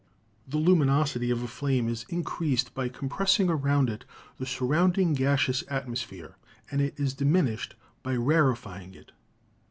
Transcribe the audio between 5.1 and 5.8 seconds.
gaseous